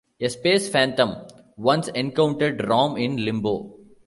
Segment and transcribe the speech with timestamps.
[0.19, 1.13] A Space Phantom
[1.57, 3.75] once encountered Rom in Limbo.